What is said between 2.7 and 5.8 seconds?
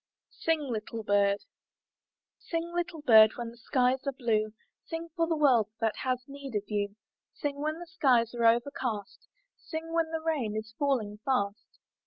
little bird, when the skies are blue; Sing, for the world